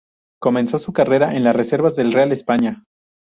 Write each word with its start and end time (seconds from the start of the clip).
Comenzó 0.41 0.79
su 0.79 0.93
carrera 0.93 1.35
en 1.35 1.43
las 1.43 1.53
reservas 1.55 1.95
del 1.95 2.11
Real 2.11 2.31
España. 2.31 2.85